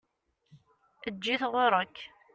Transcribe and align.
Eǧǧ-it 1.07 1.41
ɣuṛ-k! 1.51 1.95